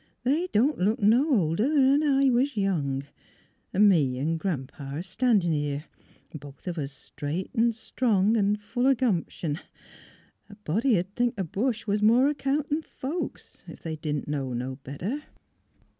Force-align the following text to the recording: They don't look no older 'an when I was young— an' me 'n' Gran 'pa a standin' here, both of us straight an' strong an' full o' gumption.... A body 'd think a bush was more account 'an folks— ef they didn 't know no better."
They 0.23 0.47
don't 0.47 0.79
look 0.79 0.97
no 0.99 1.29
older 1.29 1.63
'an 1.65 1.99
when 1.99 2.01
I 2.01 2.31
was 2.31 2.57
young— 2.57 3.03
an' 3.71 3.87
me 3.87 4.17
'n' 4.17 4.37
Gran 4.37 4.65
'pa 4.65 4.95
a 4.95 5.03
standin' 5.03 5.51
here, 5.53 5.85
both 6.33 6.67
of 6.67 6.79
us 6.79 6.91
straight 6.91 7.51
an' 7.53 7.73
strong 7.73 8.35
an' 8.35 8.55
full 8.55 8.87
o' 8.87 8.95
gumption.... 8.95 9.59
A 10.49 10.55
body 10.55 10.95
'd 10.99 11.15
think 11.15 11.35
a 11.37 11.43
bush 11.43 11.85
was 11.85 12.01
more 12.01 12.29
account 12.29 12.65
'an 12.71 12.81
folks— 12.81 13.61
ef 13.67 13.81
they 13.83 13.95
didn 13.95 14.23
't 14.23 14.27
know 14.27 14.53
no 14.53 14.77
better." 14.77 15.21